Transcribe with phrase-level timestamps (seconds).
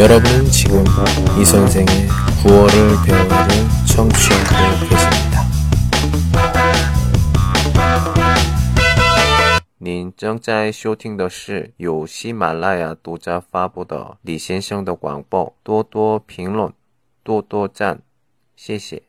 [0.00, 0.84] 여러분은 지금
[1.40, 1.86] 이 선생의
[2.42, 3.48] 구월을 배우를
[3.86, 5.46] 청취하고 계십니다.
[9.78, 16.72] 您正在收听的是由喜马拉雅独家发布的李先生的广播，多多评论，
[17.22, 18.00] 多多赞，
[18.56, 19.02] 谢谢。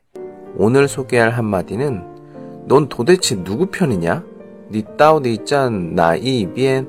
[0.56, 4.22] 오늘 소개할 한마디는 넌 도대체 누구 편이냐?
[4.70, 6.86] 니到底站哪一边?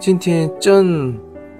[0.00, 1.20] 今天真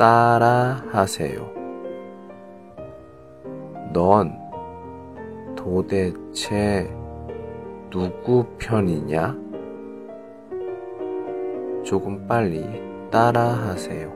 [0.00, 1.52] 따라 하세요.
[3.92, 4.32] 넌
[5.54, 6.90] 도대체
[7.90, 9.36] 누구 편이냐?
[11.84, 12.64] 조금 빨리
[13.10, 14.10] 따라 하세요.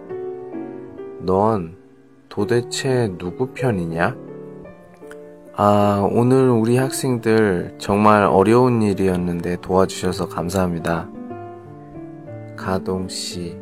[1.21, 1.77] 넌
[2.31, 4.17] 도대체 누구 편이냐?
[5.55, 11.11] 아, 오늘 우리 학생들 정말 어려운 일이었는데 도와주셔서 감사합니다.
[12.57, 13.59] 가동씨,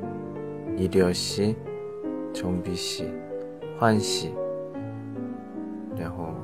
[0.79, 1.57] 이려씨,
[2.43, 3.09] 정비 씨,
[3.79, 4.35] 환 씨,
[5.95, 6.37] 그리고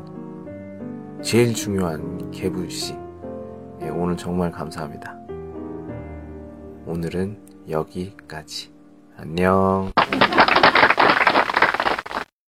[1.20, 2.94] 제일 중요한 개불씨.
[3.82, 5.18] 예, 오늘 정말 감사합니다.
[6.86, 7.36] 오늘은
[7.68, 8.70] 여기까지.
[9.16, 9.90] 안녕.